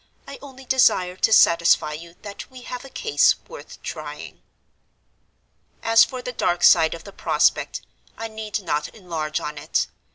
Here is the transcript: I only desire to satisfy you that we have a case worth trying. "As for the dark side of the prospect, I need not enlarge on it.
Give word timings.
I 0.27 0.39
only 0.41 0.65
desire 0.65 1.15
to 1.17 1.31
satisfy 1.31 1.93
you 1.93 2.15
that 2.23 2.49
we 2.49 2.63
have 2.63 2.83
a 2.83 2.89
case 2.89 3.35
worth 3.47 3.79
trying. 3.83 4.41
"As 5.83 6.03
for 6.03 6.23
the 6.23 6.33
dark 6.33 6.63
side 6.63 6.95
of 6.95 7.03
the 7.03 7.13
prospect, 7.13 7.83
I 8.17 8.27
need 8.27 8.61
not 8.63 8.87
enlarge 8.95 9.39
on 9.39 9.59
it. 9.59 9.85